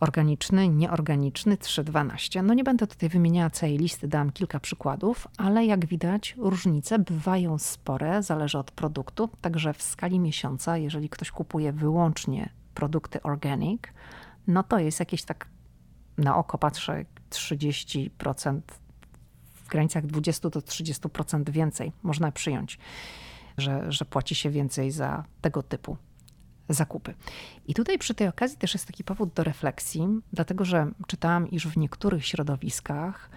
organiczny, 0.00 0.68
nieorganiczny 0.68 1.56
3,12. 1.56 2.44
No 2.44 2.54
nie 2.54 2.64
będę 2.64 2.86
tutaj 2.86 3.08
wymieniała 3.08 3.50
całej 3.50 3.78
listy, 3.78 4.08
dam 4.08 4.32
kilka 4.32 4.60
przykładów, 4.60 5.28
ale 5.36 5.66
jak 5.66 5.86
widać 5.86 6.34
różnice 6.38 6.98
bywają 6.98 7.58
spore, 7.58 8.22
zależy 8.22 8.58
od 8.58 8.70
produktu, 8.70 9.28
także 9.40 9.72
w 9.72 9.82
skali 9.82 10.20
miesiąca, 10.20 10.76
jeżeli 10.76 11.08
ktoś 11.08 11.30
kupuje 11.30 11.72
wyłącznie 11.72 12.48
produkty 12.74 13.22
organic, 13.22 13.82
no 14.46 14.62
to 14.62 14.78
jest 14.78 15.00
jakieś 15.00 15.22
tak 15.22 15.48
na 16.18 16.36
oko 16.36 16.58
patrzę 16.58 17.04
30%, 17.30 18.60
w 19.54 19.68
granicach 19.68 20.06
20 20.06 20.50
do 20.50 20.60
30% 20.60 21.50
więcej 21.50 21.92
można 22.02 22.32
przyjąć. 22.32 22.78
Że, 23.58 23.92
że 23.92 24.04
płaci 24.04 24.34
się 24.34 24.50
więcej 24.50 24.90
za 24.90 25.24
tego 25.40 25.62
typu 25.62 25.96
zakupy. 26.68 27.14
I 27.66 27.74
tutaj 27.74 27.98
przy 27.98 28.14
tej 28.14 28.28
okazji 28.28 28.58
też 28.58 28.74
jest 28.74 28.86
taki 28.86 29.04
powód 29.04 29.32
do 29.32 29.44
refleksji, 29.44 30.08
dlatego 30.32 30.64
że 30.64 30.90
czytałam, 31.06 31.50
iż 31.50 31.66
w 31.66 31.76
niektórych 31.76 32.26
środowiskach 32.26 33.30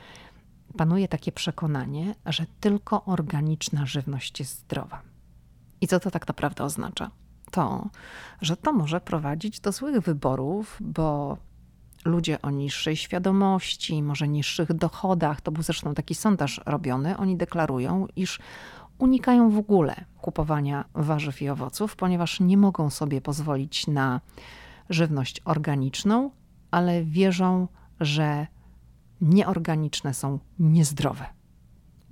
panuje 0.78 1.08
takie 1.08 1.32
przekonanie, 1.32 2.16
że 2.26 2.46
tylko 2.60 3.06
organiczna 3.06 3.86
żywność 3.86 4.40
jest 4.40 4.60
zdrowa. 4.60 5.02
I 5.82 5.88
co 5.88 6.00
to 6.00 6.12
tak 6.12 6.28
naprawdę 6.28 6.64
oznacza? 6.64 7.12
To, 7.52 7.90
że 8.42 8.58
to 8.58 8.74
może 8.74 9.02
prowadzić 9.02 9.60
do 9.60 9.72
złych 9.72 10.00
wyborów, 10.00 10.78
bo 10.82 11.38
ludzie 12.06 12.42
o 12.42 12.50
niższej 12.50 12.96
świadomości, 12.96 14.04
może 14.04 14.28
niższych 14.28 14.74
dochodach, 14.74 15.42
to 15.42 15.52
był 15.52 15.64
zresztą 15.64 15.94
taki 15.94 16.16
sondaż 16.16 16.62
robiony, 16.66 17.18
oni 17.18 17.38
deklarują, 17.38 18.08
iż 18.16 18.40
unikają 19.02 19.50
w 19.50 19.58
ogóle 19.58 19.96
kupowania 20.22 20.86
warzyw 20.94 21.42
i 21.42 21.50
owoców, 21.50 21.96
ponieważ 21.96 22.40
nie 22.40 22.58
mogą 22.58 22.90
sobie 22.90 23.22
pozwolić 23.22 23.88
na 23.88 24.22
żywność 24.90 25.42
organiczną, 25.46 26.32
ale 26.72 27.04
wierzą, 27.04 27.68
że 28.00 28.48
nieorganiczne 29.22 30.14
są 30.14 30.40
niezdrowe. 30.60 31.26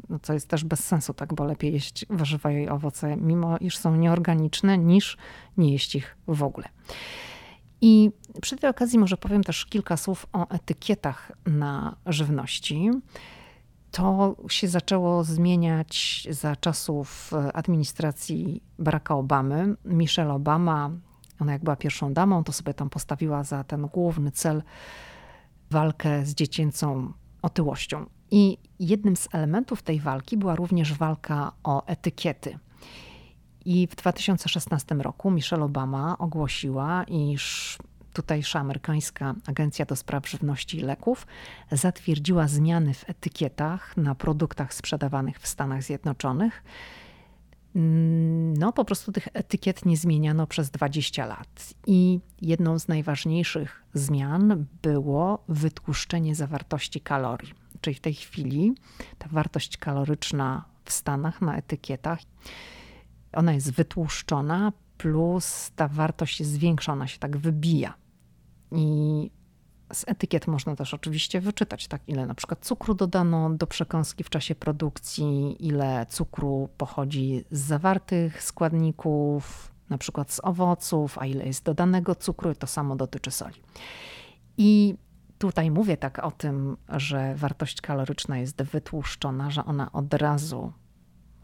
No 0.10 0.19
co 0.19 0.34
jest 0.34 0.48
też 0.48 0.63
bez 0.63 0.84
sensu, 0.84 1.13
tak, 1.13 1.34
bo 1.34 1.46
lepiej 1.46 1.74
jeść 1.74 2.05
warzywa 2.10 2.51
i 2.51 2.67
owoce, 2.67 3.17
mimo 3.17 3.58
iż 3.58 3.77
są 3.77 3.96
nieorganiczne, 3.96 4.77
niż 4.77 5.17
nie 5.58 5.72
jeść 5.72 5.96
ich 5.96 6.17
w 6.27 6.43
ogóle. 6.43 6.69
I 7.81 8.12
przy 8.41 8.55
tej 8.55 8.69
okazji 8.69 9.00
może 9.00 9.17
powiem 9.17 9.43
też 9.43 9.65
kilka 9.65 9.98
słów 9.98 10.25
o 10.34 10.50
etykietach 10.50 11.31
na 11.46 11.96
żywności. 12.05 12.89
To 13.91 14.36
się 14.50 14.67
zaczęło 14.67 15.24
zmieniać 15.24 16.27
za 16.31 16.55
czasów 16.55 17.31
administracji 17.53 18.63
Baracka 18.79 19.15
Obamy. 19.15 19.75
Michelle 19.86 20.34
Obama, 20.34 20.91
ona 21.39 21.51
jak 21.51 21.63
była 21.63 21.75
pierwszą 21.75 22.13
damą, 22.13 22.43
to 22.43 22.53
sobie 22.53 22.74
tam 22.74 22.89
postawiła 22.89 23.43
za 23.43 23.63
ten 23.63 23.88
główny 23.88 24.31
cel 24.31 24.63
walkę 25.72 26.25
z 26.25 26.36
dziecięcą 26.36 27.13
otyłością. 27.41 28.05
I 28.31 28.58
jednym 28.79 29.15
z 29.15 29.27
elementów 29.31 29.81
tej 29.81 30.00
walki 30.00 30.38
była 30.38 30.55
również 30.55 30.93
walka 30.93 31.51
o 31.63 31.86
etykiety. 31.86 32.60
I 33.65 33.88
w 33.88 33.96
2016 33.96 34.96
roku 34.96 35.31
Michelle 35.31 35.63
Obama 35.63 36.17
ogłosiła, 36.17 37.03
iż 37.03 37.77
tutejsza 38.13 38.59
amerykańska 38.59 39.35
Agencja 39.47 39.85
do 39.85 39.95
Spraw 39.95 40.29
Żywności 40.29 40.77
i 40.77 40.81
Leków 40.81 41.27
zatwierdziła 41.71 42.47
zmiany 42.47 42.93
w 42.93 43.09
etykietach 43.09 43.97
na 43.97 44.15
produktach 44.15 44.73
sprzedawanych 44.73 45.39
w 45.39 45.47
Stanach 45.47 45.83
Zjednoczonych. 45.83 46.63
No, 48.59 48.73
po 48.73 48.85
prostu 48.85 49.11
tych 49.11 49.27
etykiet 49.33 49.85
nie 49.85 49.97
zmieniano 49.97 50.47
przez 50.47 50.69
20 50.69 51.25
lat. 51.25 51.73
I 51.87 52.19
jedną 52.41 52.79
z 52.79 52.87
najważniejszych 52.87 53.83
zmian 53.93 54.65
było 54.81 55.43
wytłuszczenie 55.47 56.35
zawartości 56.35 57.01
kalorii. 57.01 57.53
Czyli 57.81 57.95
w 57.95 57.99
tej 57.99 58.13
chwili 58.13 58.73
ta 59.17 59.29
wartość 59.31 59.77
kaloryczna 59.77 60.65
w 60.85 60.91
Stanach 60.91 61.41
na 61.41 61.57
etykietach 61.57 62.19
ona 63.33 63.53
jest 63.53 63.71
wytłuszczona, 63.71 64.73
plus 65.00 65.72
ta 65.75 65.88
wartość 65.88 66.39
jest 66.39 66.58
większa, 66.58 66.94
ona 66.94 67.08
się 67.08 67.20
tak 67.20 67.38
wybija. 67.38 67.94
I 68.72 69.32
z 69.94 70.03
etykiet 70.08 70.48
można 70.48 70.75
też 70.75 70.94
oczywiście 70.94 71.41
wyczytać, 71.41 71.88
tak, 71.88 72.01
ile 72.08 72.25
na 72.25 72.36
przykład 72.36 72.65
cukru 72.65 72.94
dodano 72.94 73.50
do 73.50 73.68
przekąski 73.68 74.24
w 74.24 74.29
czasie 74.29 74.56
produkcji, 74.56 75.56
ile 75.60 76.06
cukru 76.10 76.70
pochodzi 76.77 77.44
z 77.51 77.60
zawartych 77.60 78.44
składników, 78.44 79.72
na 79.89 79.98
przykład 79.98 80.32
z 80.32 80.39
owoców, 80.44 81.18
a 81.18 81.25
ile 81.25 81.46
jest 81.46 81.63
dodanego 81.63 82.15
cukru, 82.15 82.56
to 82.56 82.68
samo 82.68 82.96
dotyczy 82.96 83.32
soli. 83.32 83.62
I 84.58 84.96
tutaj 85.38 85.72
mówię 85.72 85.98
tak 85.98 86.20
o 86.20 86.32
tym, 86.32 86.77
że 86.89 87.36
wartość 87.36 87.82
kaloryczna 87.82 88.38
jest 88.38 88.62
wytłuszczona, 88.62 89.50
że 89.50 89.65
ona 89.65 89.91
od 89.91 90.13
razu 90.13 90.74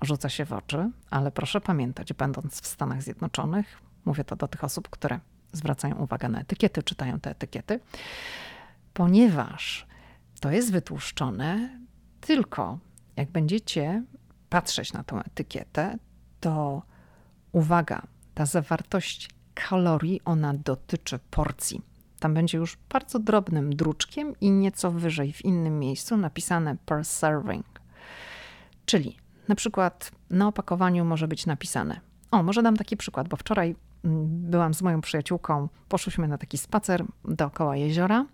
rzuca 0.02 0.30
się 0.30 0.46
w 0.46 0.54
oczy, 0.54 0.92
ale 1.10 1.32
proszę 1.32 1.62
pamiętać, 1.62 2.14
będąc 2.14 2.62
w 2.62 2.68
Stanach 2.68 3.02
Zjednoczonych, 3.02 3.82
mówię 4.06 4.24
to 4.24 4.36
do 4.36 4.48
tych 4.48 4.64
osób, 4.64 4.90
które 4.90 5.20
zwracają 5.52 5.96
uwagę 5.96 6.30
na 6.30 6.40
etykiety, 6.40 6.84
czytają 6.84 7.20
te 7.20 7.32
etykiety, 7.32 7.80
ponieważ 8.94 9.88
to 10.40 10.52
jest 10.52 10.72
wytłuszczone 10.72 11.80
tylko 12.22 12.80
jak 13.16 13.32
będziecie 13.32 14.04
patrzeć 14.50 14.94
na 14.94 15.04
tą 15.04 15.20
etykietę, 15.20 15.98
to 16.40 16.82
uwaga, 17.52 18.02
ta 18.34 18.46
zawartość 18.46 19.30
kalorii, 19.54 20.22
ona 20.26 20.54
dotyczy 20.54 21.20
porcji. 21.32 21.82
Tam 22.20 22.34
będzie 22.34 22.58
już 22.58 22.78
bardzo 22.90 23.20
drobnym 23.20 23.76
druczkiem 23.76 24.34
i 24.42 24.52
nieco 24.52 24.92
wyżej 24.92 25.34
w 25.34 25.46
innym 25.46 25.80
miejscu 25.80 26.18
napisane 26.18 26.76
per 26.86 27.06
serving. 27.06 27.66
Czyli 28.86 29.18
na 29.48 29.56
przykład 29.56 30.12
na 30.30 30.48
opakowaniu 30.48 31.06
może 31.06 31.28
być 31.28 31.46
napisane. 31.46 32.00
O, 32.32 32.44
może 32.44 32.64
dam 32.64 32.78
taki 32.78 32.98
przykład, 32.98 33.28
bo 33.28 33.38
wczoraj 33.38 33.76
mm, 34.04 34.28
byłam 34.52 34.74
z 34.74 34.82
moją 34.82 35.02
przyjaciółką, 35.02 35.70
poszłyśmy 35.90 36.28
na 36.28 36.38
taki 36.38 36.58
spacer 36.58 37.06
dookoła 37.26 37.76
jeziora, 37.76 38.26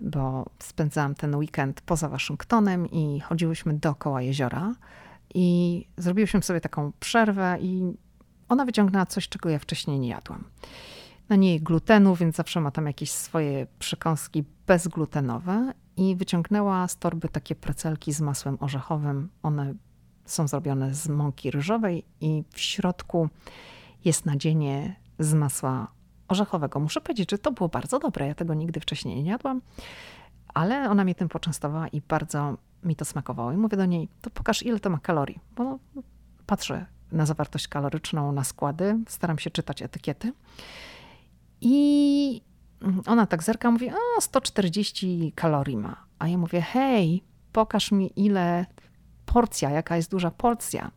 bo 0.00 0.46
spędzałam 0.58 1.14
ten 1.14 1.36
weekend 1.36 1.80
poza 1.80 2.08
Waszyngtonem 2.08 2.90
i 2.90 3.20
chodziłyśmy 3.20 3.74
dookoła 3.74 4.22
jeziora. 4.22 4.74
I 5.34 5.86
zrobiłyśmy 5.96 6.42
sobie 6.42 6.60
taką 6.60 6.92
przerwę, 7.00 7.58
i 7.60 7.92
ona 8.48 8.64
wyciągnęła 8.64 9.06
coś, 9.06 9.28
czego 9.28 9.48
ja 9.48 9.58
wcześniej 9.58 9.98
nie 9.98 10.08
jadłam. 10.08 10.44
Na 11.28 11.36
niej 11.36 11.60
glutenu, 11.60 12.14
więc 12.14 12.36
zawsze 12.36 12.60
ma 12.60 12.70
tam 12.70 12.86
jakieś 12.86 13.10
swoje 13.10 13.66
przekąski 13.78 14.44
bezglutenowe. 14.66 15.72
I 15.96 16.16
wyciągnęła 16.16 16.88
z 16.88 16.98
torby 16.98 17.28
takie 17.28 17.54
precelki 17.54 18.12
z 18.12 18.20
masłem 18.20 18.56
orzechowym. 18.60 19.28
One 19.42 19.74
są 20.26 20.48
zrobione 20.48 20.94
z 20.94 21.08
mąki 21.08 21.50
ryżowej 21.50 22.04
i 22.20 22.44
w 22.50 22.60
środku 22.60 23.28
jest 24.04 24.26
nadzienie 24.26 24.96
z 25.18 25.34
masła 25.34 25.88
orzechowego. 26.28 26.80
Muszę 26.80 27.00
powiedzieć, 27.00 27.30
że 27.30 27.38
to 27.38 27.52
było 27.52 27.68
bardzo 27.68 27.98
dobre. 27.98 28.26
Ja 28.26 28.34
tego 28.34 28.54
nigdy 28.54 28.80
wcześniej 28.80 29.22
nie 29.22 29.30
jadłam, 29.30 29.60
ale 30.54 30.90
ona 30.90 31.04
mnie 31.04 31.14
tym 31.14 31.28
poczęstowała 31.28 31.88
i 31.88 32.00
bardzo 32.00 32.56
mi 32.84 32.96
to 32.96 33.04
smakowało. 33.04 33.52
I 33.52 33.56
mówię 33.56 33.76
do 33.76 33.86
niej, 33.86 34.08
to 34.22 34.30
pokaż 34.30 34.62
ile 34.62 34.80
to 34.80 34.90
ma 34.90 34.98
kalorii, 34.98 35.40
bo 35.56 35.78
patrzę 36.46 36.86
na 37.12 37.26
zawartość 37.26 37.68
kaloryczną, 37.68 38.32
na 38.32 38.44
składy, 38.44 38.98
staram 39.08 39.38
się 39.38 39.50
czytać 39.50 39.82
etykiety. 39.82 40.32
I 41.60 42.40
ona 43.06 43.26
tak 43.26 43.42
zerka, 43.42 43.70
mówi, 43.70 43.90
o 43.90 44.20
140 44.20 45.32
kalorii 45.34 45.76
ma. 45.76 46.06
A 46.18 46.28
ja 46.28 46.38
mówię, 46.38 46.60
hej, 46.60 47.22
pokaż 47.52 47.92
mi 47.92 48.12
ile 48.16 48.66
porcja, 49.26 49.70
jaka 49.70 49.96
jest 49.96 50.10
duża 50.10 50.30
porcja. 50.30 50.90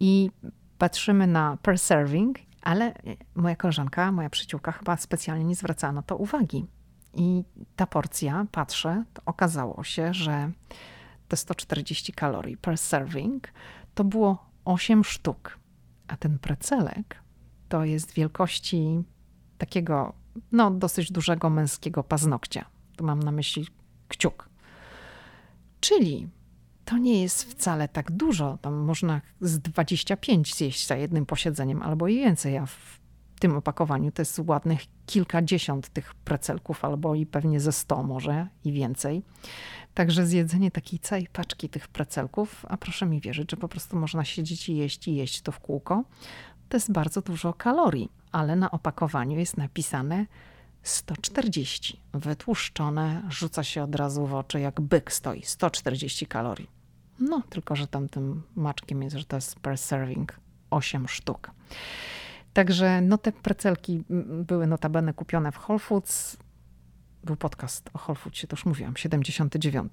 I 0.00 0.30
patrzymy 0.78 1.26
na 1.26 1.58
per 1.62 1.78
serving, 1.78 2.38
ale 2.62 2.94
moja 3.34 3.56
koleżanka, 3.56 4.12
moja 4.12 4.30
przyjaciółka 4.30 4.72
chyba 4.72 4.96
specjalnie 4.96 5.44
nie 5.44 5.54
zwracała 5.54 5.92
na 5.92 6.02
to 6.02 6.16
uwagi. 6.16 6.66
I 7.14 7.44
ta 7.76 7.86
porcja, 7.86 8.46
patrzę, 8.52 9.04
okazało 9.26 9.84
się, 9.84 10.14
że 10.14 10.50
te 11.28 11.36
140 11.36 12.12
kalorii 12.12 12.56
per 12.56 12.78
serving 12.78 13.48
to 13.94 14.04
było 14.04 14.46
8 14.64 15.04
sztuk, 15.04 15.58
a 16.08 16.16
ten 16.16 16.38
precelek 16.38 17.22
to 17.68 17.84
jest 17.84 18.12
wielkości 18.12 19.04
takiego, 19.58 20.12
no, 20.52 20.70
dosyć 20.70 21.12
dużego 21.12 21.50
męskiego 21.50 22.04
paznokcia. 22.04 22.64
Tu 22.96 23.04
mam 23.04 23.22
na 23.22 23.32
myśli 23.32 23.66
kciuk. 24.08 24.48
Czyli 25.80 26.28
to 26.84 26.98
nie 26.98 27.22
jest 27.22 27.44
wcale 27.44 27.88
tak 27.88 28.10
dużo. 28.10 28.58
Tam 28.62 28.74
można 28.74 29.20
z 29.40 29.58
25 29.58 30.54
zjeść 30.54 30.86
za 30.86 30.96
jednym 30.96 31.26
posiedzeniem 31.26 31.82
albo 31.82 32.08
i 32.08 32.16
więcej. 32.16 32.56
A 32.56 32.66
w 32.66 33.00
tym 33.40 33.56
opakowaniu 33.56 34.12
to 34.12 34.22
jest 34.22 34.40
ładnych 34.46 34.80
kilkadziesiąt 35.06 35.88
tych 35.88 36.14
precelków, 36.14 36.84
albo 36.84 37.14
i 37.14 37.26
pewnie 37.26 37.60
ze 37.60 37.72
100 37.72 38.02
może 38.02 38.46
i 38.64 38.72
więcej. 38.72 39.22
Także 39.94 40.26
zjedzenie 40.26 40.70
takiej 40.70 40.98
całej 40.98 41.26
paczki 41.32 41.68
tych 41.68 41.88
precelków, 41.88 42.66
a 42.68 42.76
proszę 42.76 43.06
mi 43.06 43.20
wierzyć, 43.20 43.50
że 43.50 43.56
po 43.56 43.68
prostu 43.68 43.96
można 43.96 44.24
siedzieć 44.24 44.68
i 44.68 44.76
jeść 44.76 45.08
i 45.08 45.14
jeść 45.14 45.42
to 45.42 45.52
w 45.52 45.60
kółko, 45.60 46.04
to 46.68 46.76
jest 46.76 46.92
bardzo 46.92 47.22
dużo 47.22 47.52
kalorii, 47.52 48.12
ale 48.32 48.56
na 48.56 48.70
opakowaniu 48.70 49.38
jest 49.38 49.56
napisane 49.56 50.26
140. 50.82 52.00
Wytłuszczone, 52.12 53.22
rzuca 53.28 53.64
się 53.64 53.82
od 53.82 53.94
razu 53.94 54.26
w 54.26 54.34
oczy, 54.34 54.60
jak 54.60 54.80
byk 54.80 55.12
stoi. 55.12 55.42
140 55.42 56.26
kalorii. 56.26 56.70
No, 57.18 57.42
tylko 57.50 57.76
że 57.76 57.86
tam 57.86 58.08
tym 58.08 58.42
maczkiem 58.56 59.02
jest, 59.02 59.16
że 59.16 59.24
to 59.24 59.36
jest 59.36 59.60
per 59.60 59.78
serving 59.78 60.40
8 60.70 61.08
sztuk. 61.08 61.50
Także 62.52 63.00
no 63.00 63.18
te 63.18 63.32
precelki 63.32 64.04
były 64.44 64.66
notabene 64.66 65.14
kupione 65.14 65.52
w 65.52 65.68
Whole 65.68 65.78
Foods. 65.78 66.36
Był 67.24 67.36
podcast 67.36 67.90
o 67.94 67.98
Whole 67.98 68.16
Foodsie, 68.16 68.46
to 68.46 68.56
już 68.56 68.66
mówiłam, 68.66 68.96
79. 68.96 69.92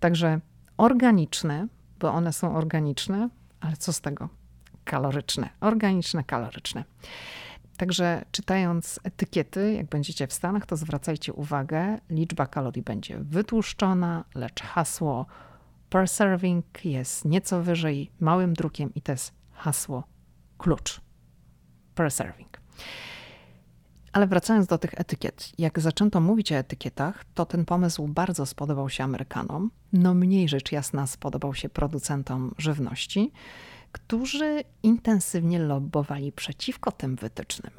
Także 0.00 0.40
organiczne, 0.76 1.68
bo 1.98 2.12
one 2.12 2.32
są 2.32 2.56
organiczne, 2.56 3.28
ale 3.60 3.76
co 3.76 3.92
z 3.92 4.00
tego? 4.00 4.28
kaloryczne, 4.84 5.48
organiczne, 5.60 6.24
kaloryczne. 6.24 6.84
Także 7.76 8.24
czytając 8.30 9.00
etykiety, 9.02 9.72
jak 9.72 9.86
będziecie 9.86 10.26
w 10.26 10.32
Stanach, 10.32 10.66
to 10.66 10.76
zwracajcie 10.76 11.32
uwagę, 11.32 11.98
liczba 12.10 12.46
kalorii 12.46 12.82
będzie 12.82 13.18
wytłuszczona, 13.18 14.24
lecz 14.34 14.62
hasło 14.62 15.26
per 15.90 16.08
serving 16.08 16.84
jest 16.84 17.24
nieco 17.24 17.62
wyżej 17.62 18.10
małym 18.20 18.54
drukiem 18.54 18.94
i 18.94 19.02
to 19.02 19.12
jest 19.12 19.32
hasło 19.52 20.04
klucz 20.58 21.00
per 21.94 22.10
serving. 22.10 22.60
Ale 24.12 24.26
wracając 24.26 24.66
do 24.66 24.78
tych 24.78 24.94
etykiet, 24.94 25.52
jak 25.58 25.80
zaczęto 25.80 26.20
mówić 26.20 26.52
o 26.52 26.54
etykietach, 26.54 27.24
to 27.34 27.46
ten 27.46 27.64
pomysł 27.64 28.08
bardzo 28.08 28.46
spodobał 28.46 28.88
się 28.88 29.04
Amerykanom. 29.04 29.70
No 29.92 30.14
mniej 30.14 30.48
rzecz 30.48 30.72
jasna 30.72 31.06
spodobał 31.06 31.54
się 31.54 31.68
producentom 31.68 32.54
żywności, 32.58 33.32
którzy 33.94 34.64
intensywnie 34.82 35.58
lobbowali 35.58 36.32
przeciwko 36.32 36.92
tym 36.92 37.16
wytycznym. 37.16 37.72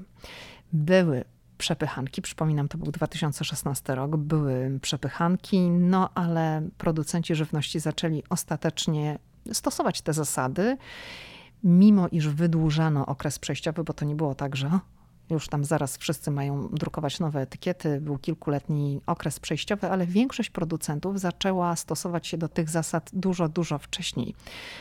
Były 0.73 1.23
przepychanki, 1.57 2.21
przypominam, 2.21 2.67
to 2.67 2.77
był 2.77 2.91
2016 2.91 3.95
rok, 3.95 4.17
były 4.17 4.79
przepychanki, 4.81 5.59
no 5.69 6.09
ale 6.13 6.69
producenci 6.77 7.35
żywności 7.35 7.79
zaczęli 7.79 8.23
ostatecznie 8.29 9.19
stosować 9.53 10.01
te 10.01 10.13
zasady, 10.13 10.77
mimo 11.63 12.07
iż 12.07 12.29
wydłużano 12.29 13.05
okres 13.05 13.39
przejściowy, 13.39 13.83
bo 13.83 13.93
to 13.93 14.05
nie 14.05 14.15
było 14.15 14.35
tak, 14.35 14.55
że 14.55 14.79
już 15.29 15.47
tam 15.47 15.65
zaraz 15.65 15.97
wszyscy 15.97 16.31
mają 16.31 16.67
drukować 16.67 17.19
nowe 17.19 17.41
etykiety. 17.41 18.01
Był 18.01 18.17
kilkuletni 18.17 19.01
okres 19.05 19.39
przejściowy, 19.39 19.89
ale 19.89 20.07
większość 20.07 20.49
producentów 20.49 21.19
zaczęła 21.19 21.75
stosować 21.75 22.27
się 22.27 22.37
do 22.37 22.47
tych 22.47 22.69
zasad 22.69 23.09
dużo, 23.13 23.49
dużo 23.49 23.77
wcześniej. 23.77 24.35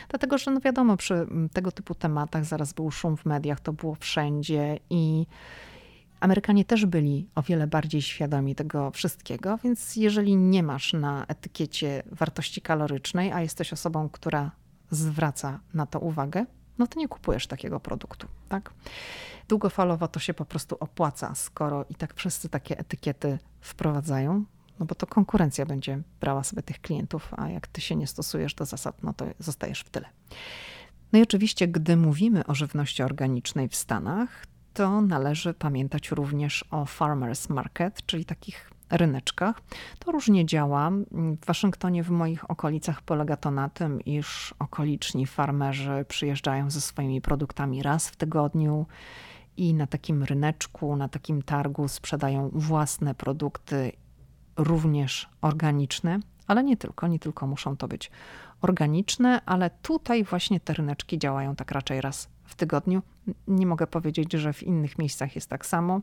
Dlatego, 0.09 0.37
że 0.37 0.51
no 0.51 0.59
wiadomo, 0.59 0.97
przy 0.97 1.27
tego 1.53 1.71
typu 1.71 1.95
tematach 1.95 2.45
zaraz 2.45 2.73
był 2.73 2.91
szum 2.91 3.17
w 3.17 3.25
mediach, 3.25 3.59
to 3.59 3.73
było 3.73 3.95
wszędzie 3.95 4.79
i 4.89 5.25
Amerykanie 6.19 6.65
też 6.65 6.85
byli 6.85 7.27
o 7.35 7.41
wiele 7.41 7.67
bardziej 7.67 8.01
świadomi 8.01 8.55
tego 8.55 8.91
wszystkiego, 8.91 9.57
więc 9.63 9.95
jeżeli 9.95 10.35
nie 10.35 10.63
masz 10.63 10.93
na 10.93 11.25
etykiecie 11.27 12.03
wartości 12.11 12.61
kalorycznej, 12.61 13.31
a 13.31 13.41
jesteś 13.41 13.73
osobą, 13.73 14.09
która 14.09 14.51
zwraca 14.91 15.59
na 15.73 15.85
to 15.85 15.99
uwagę, 15.99 16.45
no 16.77 16.87
to 16.87 16.99
nie 16.99 17.07
kupujesz 17.07 17.47
takiego 17.47 17.79
produktu, 17.79 18.27
tak? 18.49 18.73
Długofalowo 19.47 20.07
to 20.07 20.19
się 20.19 20.33
po 20.33 20.45
prostu 20.45 20.77
opłaca, 20.79 21.35
skoro 21.35 21.85
i 21.89 21.95
tak 21.95 22.13
wszyscy 22.13 22.49
takie 22.49 22.79
etykiety 22.79 23.39
wprowadzają, 23.61 24.45
no 24.79 24.85
bo 24.85 24.95
to 24.95 25.07
konkurencja 25.07 25.65
będzie 25.65 26.01
brała 26.19 26.43
sobie 26.43 26.63
tych 26.63 26.81
klientów, 26.81 27.31
a 27.37 27.49
jak 27.49 27.67
ty 27.67 27.81
się 27.81 27.95
nie 27.95 28.07
stosujesz 28.07 28.53
do 28.53 28.65
zasad, 28.65 29.03
no 29.03 29.13
to 29.13 29.25
zostajesz 29.39 29.81
w 29.81 29.89
tyle. 29.89 30.09
No 31.13 31.19
i 31.19 31.21
oczywiście, 31.21 31.67
gdy 31.67 31.97
mówimy 31.97 32.45
o 32.45 32.55
żywności 32.55 33.03
organicznej 33.03 33.69
w 33.69 33.75
Stanach, 33.75 34.45
to 34.73 35.01
należy 35.01 35.53
pamiętać 35.53 36.11
również 36.11 36.65
o 36.71 36.85
farmers 36.85 37.49
market, 37.49 38.05
czyli 38.05 38.25
takich 38.25 38.71
ryneczkach. 38.89 39.61
To 39.99 40.11
różnie 40.11 40.45
działa. 40.45 40.91
W 41.11 41.45
Waszyngtonie, 41.45 42.03
w 42.03 42.09
moich 42.09 42.51
okolicach, 42.51 43.01
polega 43.01 43.37
to 43.37 43.51
na 43.51 43.69
tym, 43.69 44.01
iż 44.01 44.53
okoliczni 44.59 45.25
farmerzy 45.25 46.05
przyjeżdżają 46.07 46.71
ze 46.71 46.81
swoimi 46.81 47.21
produktami 47.21 47.83
raz 47.83 48.09
w 48.09 48.15
tygodniu 48.15 48.85
i 49.57 49.73
na 49.73 49.87
takim 49.87 50.23
ryneczku, 50.23 50.95
na 50.95 51.09
takim 51.09 51.41
targu 51.41 51.87
sprzedają 51.87 52.49
własne 52.53 53.15
produkty, 53.15 53.91
również 54.57 55.29
organiczne, 55.41 56.19
ale 56.47 56.63
nie 56.63 56.77
tylko, 56.77 57.07
nie 57.07 57.19
tylko 57.19 57.47
muszą 57.47 57.77
to 57.77 57.87
być 57.87 58.11
organiczne, 58.61 59.41
ale 59.45 59.69
tutaj 59.69 60.23
właśnie 60.23 60.59
te 60.59 60.73
ryneczki 60.73 61.19
działają 61.19 61.55
tak 61.55 61.71
raczej 61.71 62.01
raz 62.01 62.29
w 62.45 62.55
tygodniu. 62.55 63.01
Nie 63.47 63.65
mogę 63.65 63.87
powiedzieć, 63.87 64.33
że 64.33 64.53
w 64.53 64.63
innych 64.63 64.97
miejscach 64.97 65.35
jest 65.35 65.49
tak 65.49 65.65
samo. 65.65 66.01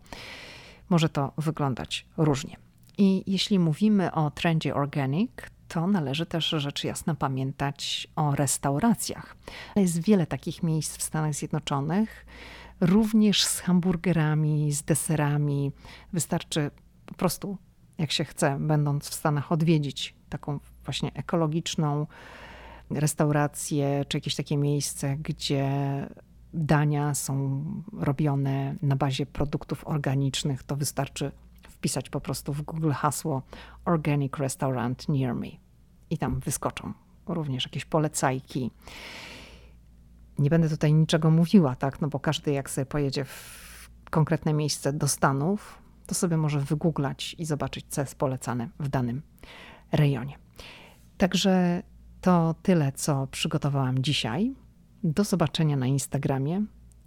Może 0.88 1.08
to 1.08 1.32
wyglądać 1.38 2.06
różnie. 2.16 2.56
I 2.98 3.24
jeśli 3.26 3.58
mówimy 3.58 4.12
o 4.12 4.30
trendzie 4.30 4.74
organic, 4.74 5.30
to 5.68 5.86
należy 5.86 6.26
też 6.26 6.48
rzecz 6.48 6.84
jasna 6.84 7.14
pamiętać 7.14 8.08
o 8.16 8.34
restauracjach. 8.34 9.36
Jest 9.76 10.02
wiele 10.02 10.26
takich 10.26 10.62
miejsc 10.62 10.96
w 10.96 11.02
Stanach 11.02 11.34
Zjednoczonych, 11.34 12.26
również 12.82 13.44
z 13.44 13.60
hamburgerami, 13.60 14.72
z 14.72 14.82
deserami. 14.82 15.72
Wystarczy 16.12 16.70
po 17.06 17.14
prostu, 17.14 17.58
jak 17.98 18.12
się 18.12 18.24
chce, 18.24 18.56
będąc 18.60 19.08
w 19.08 19.14
Stanach, 19.14 19.52
odwiedzić 19.52 20.14
taką 20.28 20.58
właśnie 20.84 21.12
ekologiczną 21.14 22.06
restaurację, 22.90 24.04
czy 24.08 24.16
jakieś 24.16 24.34
takie 24.34 24.56
miejsce, 24.56 25.16
gdzie 25.16 25.68
dania 26.54 27.14
są 27.14 27.64
robione 27.92 28.74
na 28.82 28.96
bazie 28.96 29.26
produktów 29.26 29.86
organicznych. 29.86 30.62
To 30.62 30.76
wystarczy 30.76 31.32
wpisać 31.68 32.10
po 32.10 32.20
prostu 32.20 32.52
w 32.52 32.62
Google 32.62 32.90
hasło 32.90 33.42
Organic 33.84 34.32
Restaurant 34.38 35.08
Near 35.08 35.34
Me 35.34 35.48
i 36.10 36.18
tam 36.18 36.40
wyskoczą 36.40 36.92
również 37.26 37.64
jakieś 37.64 37.84
polecajki. 37.84 38.70
Nie 40.42 40.50
będę 40.50 40.68
tutaj 40.68 40.94
niczego 40.94 41.30
mówiła, 41.30 41.76
tak, 41.76 42.00
no 42.00 42.08
bo 42.08 42.20
każdy 42.20 42.52
jak 42.52 42.70
sobie 42.70 42.86
pojedzie 42.86 43.24
w 43.24 43.90
konkretne 44.10 44.52
miejsce 44.52 44.92
do 44.92 45.08
Stanów, 45.08 45.78
to 46.06 46.14
sobie 46.14 46.36
może 46.36 46.60
wygooglać 46.60 47.36
i 47.38 47.44
zobaczyć, 47.44 47.86
co 47.88 48.00
jest 48.00 48.14
polecane 48.14 48.68
w 48.80 48.88
danym 48.88 49.22
rejonie. 49.92 50.38
Także 51.18 51.82
to 52.20 52.54
tyle, 52.62 52.92
co 52.92 53.26
przygotowałam 53.26 54.02
dzisiaj. 54.02 54.54
Do 55.04 55.24
zobaczenia 55.24 55.76
na 55.76 55.86
Instagramie 55.86 56.64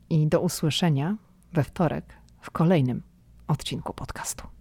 i 0.09 0.27
do 0.27 0.41
usłyszenia 0.41 1.17
we 1.53 1.63
wtorek 1.63 2.13
w 2.41 2.51
kolejnym 2.51 3.03
odcinku 3.47 3.93
podcastu. 3.93 4.54